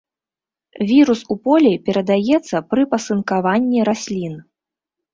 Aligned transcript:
Вірус 0.91 1.21
у 1.35 1.37
полі 1.45 1.71
перадаецца 1.91 2.65
пры 2.73 2.89
пасынкаванні 2.97 3.89
раслін. 3.93 4.35